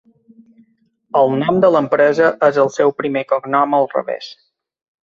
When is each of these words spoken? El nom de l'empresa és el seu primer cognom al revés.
El 1.19 1.35
nom 1.43 1.61
de 1.65 1.71
l'empresa 1.75 2.33
és 2.51 2.59
el 2.65 2.75
seu 2.81 2.97
primer 3.03 3.25
cognom 3.35 3.79
al 3.83 3.91
revés. 3.97 4.35